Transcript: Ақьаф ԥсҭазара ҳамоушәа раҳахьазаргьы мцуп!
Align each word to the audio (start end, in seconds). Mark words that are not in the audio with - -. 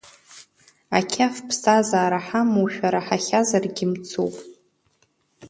Ақьаф 0.97 1.35
ԥсҭазара 1.47 2.19
ҳамоушәа 2.27 2.87
раҳахьазаргьы 2.93 3.85
мцуп! 3.91 4.35